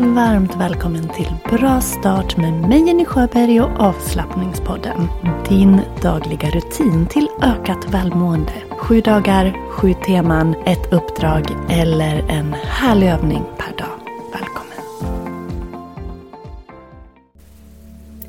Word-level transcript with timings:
Varmt 0.00 0.56
välkommen 0.56 1.08
till 1.08 1.34
Bra 1.50 1.80
start 1.80 2.36
med 2.36 2.52
mig 2.52 2.86
Jenny 2.86 3.04
Sjöberg 3.04 3.60
och 3.60 3.80
avslappningspodden. 3.80 5.08
Din 5.48 5.80
dagliga 6.02 6.50
rutin 6.50 7.06
till 7.06 7.28
ökat 7.42 7.94
välmående. 7.94 8.52
Sju 8.70 9.00
dagar, 9.00 9.70
sju 9.70 9.94
teman, 10.06 10.54
ett 10.66 10.92
uppdrag 10.92 11.44
eller 11.70 12.30
en 12.30 12.52
härlig 12.52 13.08
övning 13.08 13.42
per 13.58 13.76
dag. 13.76 13.98
Välkommen! 14.32 14.78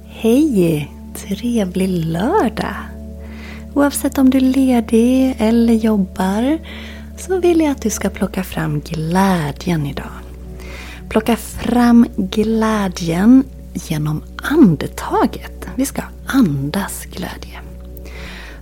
Hej! 0.05 0.91
Trevlig 1.15 1.89
lördag! 1.89 2.75
Oavsett 3.73 4.17
om 4.17 4.29
du 4.29 4.37
är 4.37 4.41
ledig 4.41 5.35
eller 5.39 5.73
jobbar 5.73 6.59
så 7.17 7.39
vill 7.39 7.59
jag 7.59 7.71
att 7.71 7.81
du 7.81 7.89
ska 7.89 8.09
plocka 8.09 8.43
fram 8.43 8.79
glädjen 8.79 9.85
idag. 9.85 10.18
Plocka 11.09 11.35
fram 11.35 12.05
glädjen 12.17 13.43
genom 13.73 14.23
andetaget. 14.37 15.67
Vi 15.75 15.85
ska 15.85 16.01
andas 16.25 17.05
glädje. 17.05 17.59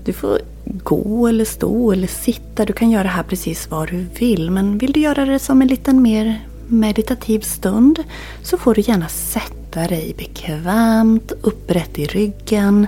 Du 0.05 0.13
får 0.13 0.39
gå 0.65 1.27
eller 1.27 1.45
stå 1.45 1.91
eller 1.91 2.07
sitta. 2.07 2.65
Du 2.65 2.73
kan 2.73 2.89
göra 2.89 3.03
det 3.03 3.09
här 3.09 3.23
precis 3.23 3.71
var 3.71 3.87
du 3.87 4.05
vill. 4.19 4.51
Men 4.51 4.77
vill 4.77 4.91
du 4.91 4.99
göra 4.99 5.25
det 5.25 5.39
som 5.39 5.61
en 5.61 5.67
liten 5.67 6.01
mer 6.01 6.47
meditativ 6.67 7.39
stund 7.39 8.03
så 8.43 8.57
får 8.57 8.75
du 8.75 8.81
gärna 8.81 9.07
sätta 9.07 9.87
dig 9.87 10.15
bekvämt, 10.17 11.31
upprätt 11.41 11.99
i 11.99 12.05
ryggen, 12.05 12.87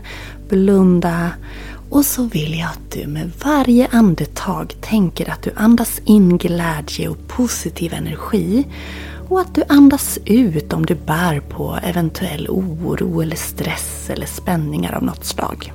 blunda 0.49 1.31
och 1.89 2.05
så 2.05 2.23
vill 2.23 2.59
jag 2.59 2.69
att 2.69 2.91
du 2.91 3.07
med 3.07 3.31
varje 3.43 3.87
andetag 3.91 4.75
tänker 4.81 5.29
att 5.29 5.43
du 5.43 5.51
andas 5.55 6.01
in 6.05 6.37
glädje 6.37 7.09
och 7.09 7.27
positiv 7.27 7.93
energi 7.93 8.65
och 9.29 9.39
att 9.39 9.55
du 9.55 9.63
andas 9.69 10.19
ut 10.25 10.73
om 10.73 10.85
du 10.85 10.95
bär 10.95 11.39
på 11.39 11.79
eventuell 11.83 12.47
oro 12.49 13.21
eller 13.21 13.35
stress 13.35 14.09
eller 14.09 14.25
spänningar 14.25 14.93
av 14.95 15.03
något 15.03 15.25
slag. 15.25 15.73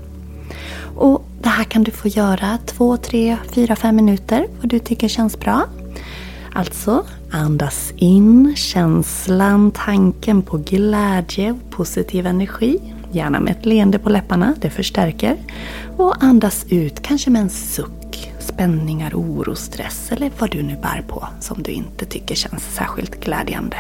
Och 0.96 1.24
Det 1.42 1.48
här 1.48 1.64
kan 1.64 1.84
du 1.84 1.90
få 1.90 2.08
göra 2.08 2.58
två, 2.66 2.96
tre, 2.96 3.36
fyra, 3.54 3.76
fem 3.76 3.96
minuter 3.96 4.46
vad 4.60 4.68
du 4.68 4.78
tycker 4.78 5.08
känns 5.08 5.40
bra. 5.40 5.66
Alltså, 6.52 7.04
andas 7.30 7.92
in 7.96 8.54
känslan, 8.56 9.70
tanken 9.70 10.42
på 10.42 10.56
glädje 10.56 11.50
och 11.50 11.70
positiv 11.70 12.26
energi. 12.26 12.80
Gärna 13.12 13.40
med 13.40 13.56
ett 13.56 13.66
leende 13.66 13.98
på 13.98 14.10
läpparna, 14.10 14.54
det 14.60 14.70
förstärker. 14.70 15.36
Och 15.96 16.24
andas 16.24 16.66
ut, 16.68 17.02
kanske 17.02 17.30
med 17.30 17.42
en 17.42 17.50
suck, 17.50 18.03
spänningar, 18.54 19.14
oro, 19.14 19.54
stress 19.54 20.12
eller 20.12 20.30
vad 20.38 20.50
du 20.50 20.62
nu 20.62 20.76
bär 20.76 21.04
på 21.08 21.28
som 21.40 21.62
du 21.62 21.72
inte 21.72 22.06
tycker 22.06 22.34
känns 22.34 22.62
särskilt 22.74 23.24
glädjande. 23.24 23.76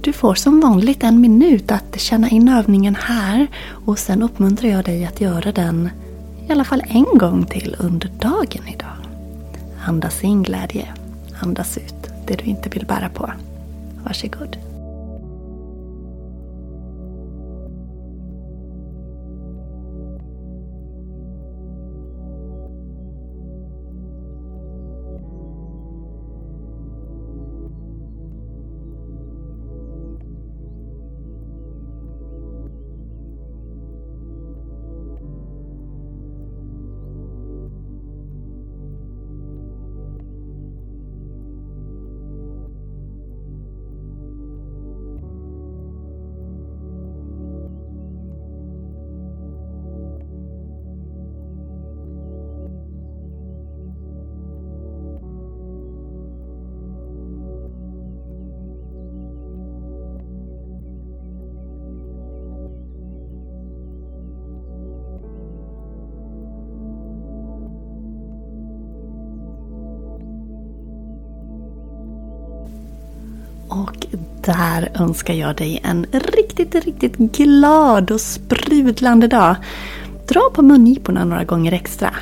Du 0.00 0.12
får 0.12 0.34
som 0.34 0.60
vanligt 0.60 1.02
en 1.02 1.20
minut 1.20 1.70
att 1.70 2.00
känna 2.00 2.28
in 2.28 2.48
övningen 2.48 2.94
här 2.94 3.46
och 3.86 3.98
sen 3.98 4.22
uppmuntrar 4.22 4.70
jag 4.70 4.84
dig 4.84 5.04
att 5.04 5.20
göra 5.20 5.52
den 5.52 5.90
i 6.48 6.52
alla 6.52 6.64
fall 6.64 6.82
en 6.88 7.18
gång 7.18 7.46
till 7.46 7.76
under 7.78 8.08
dagen 8.18 8.68
idag. 8.68 8.96
Andas 9.84 10.24
in 10.24 10.42
glädje, 10.42 10.88
andas 11.40 11.78
ut 11.78 12.10
det 12.26 12.36
du 12.36 12.44
inte 12.44 12.68
vill 12.68 12.86
bära 12.86 13.08
på. 13.08 13.30
Varsågod. 14.04 14.69
Och 73.80 74.06
där 74.44 74.90
önskar 74.94 75.34
jag 75.34 75.56
dig 75.56 75.80
en 75.84 76.06
riktigt, 76.12 76.74
riktigt 76.74 77.16
glad 77.16 78.10
och 78.10 78.20
sprudlande 78.20 79.26
dag. 79.26 79.56
Dra 80.28 80.50
på 80.54 80.62
mungiporna 80.62 81.24
några 81.24 81.44
gånger 81.44 81.72
extra. 81.72 82.14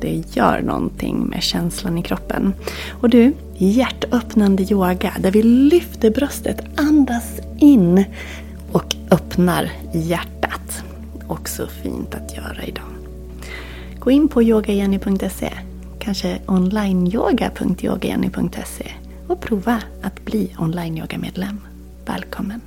Det 0.00 0.36
gör 0.36 0.60
någonting 0.60 1.26
med 1.26 1.42
känslan 1.42 1.98
i 1.98 2.02
kroppen. 2.02 2.54
Och 2.90 3.10
du, 3.10 3.32
hjärtöppnande 3.54 4.62
yoga 4.62 5.12
där 5.20 5.30
vi 5.30 5.42
lyfter 5.42 6.10
bröstet, 6.10 6.60
andas 6.76 7.40
in 7.58 8.04
och 8.72 8.96
öppnar 9.10 9.70
hjärtat. 9.92 10.82
Också 11.28 11.66
fint 11.66 12.14
att 12.14 12.36
göra 12.36 12.64
idag. 12.64 12.84
Gå 13.98 14.10
in 14.10 14.28
på 14.28 14.42
yogajenny.se, 14.42 15.50
kanske 15.98 16.38
onlineyoga.yogajenny.se 16.46 19.05
och 19.28 19.40
prova 19.40 19.82
att 20.02 20.24
bli 20.24 20.56
online-yoga-medlem. 20.58 21.60
Välkommen! 22.04 22.60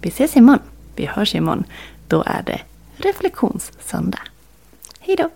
Vi 0.00 0.08
ses 0.08 0.36
imorgon. 0.36 0.62
Vi 0.96 1.06
hörs 1.06 1.34
imorgon. 1.34 1.64
Då 2.08 2.22
är 2.26 2.42
det 2.42 2.60
reflektionssöndag. 2.96 4.22
Hej 5.00 5.16
då! 5.16 5.30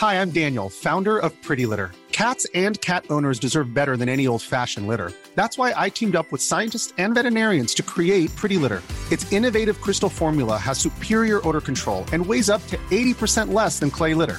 Hi, 0.00 0.14
I'm 0.14 0.30
Daniel, 0.30 0.70
founder 0.70 1.18
of 1.18 1.32
Pretty 1.46 1.66
Litter. 1.66 1.90
Cats 2.12 2.46
and 2.54 2.80
cat 2.80 3.04
owners 3.10 3.38
deserve 3.38 3.74
better 3.74 3.96
than 3.96 4.08
any 4.08 4.26
old 4.26 4.42
fashioned 4.42 4.88
litter. 4.88 5.12
That's 5.34 5.56
why 5.58 5.72
I 5.76 5.90
teamed 5.90 6.16
up 6.16 6.26
with 6.32 6.42
scientists 6.42 6.92
and 6.98 7.14
veterinarians 7.14 7.74
to 7.74 7.82
create 7.82 8.34
Pretty 8.36 8.56
Litter. 8.56 8.82
Its 9.12 9.32
innovative 9.32 9.80
crystal 9.80 10.08
formula 10.08 10.56
has 10.56 10.78
superior 10.78 11.40
odor 11.46 11.60
control 11.60 12.04
and 12.12 12.26
weighs 12.26 12.50
up 12.50 12.64
to 12.68 12.76
80% 12.90 13.52
less 13.52 13.78
than 13.78 13.90
clay 13.90 14.14
litter. 14.14 14.38